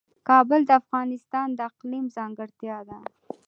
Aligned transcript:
کابل 0.29 0.61
د 0.67 0.71
افغانستان 0.81 1.47
د 1.53 1.59
اقلیم 1.69 2.05
ځانګړتیا 2.17 2.77
ده. 2.89 2.97